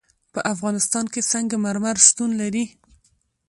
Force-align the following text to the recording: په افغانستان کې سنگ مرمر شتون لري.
په 0.33 0.39
افغانستان 0.53 1.05
کې 1.13 1.21
سنگ 1.31 1.49
مرمر 1.65 1.95
شتون 2.07 2.31
لري. 2.41 2.65